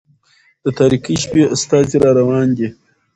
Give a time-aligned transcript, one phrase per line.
[0.63, 2.67] د تاريكي شپې استازى را روان دى